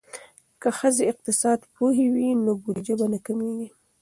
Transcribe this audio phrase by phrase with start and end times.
[0.61, 3.69] که ښځې اقتصاد پوهې وي نو بودیجه به نه کمیږي.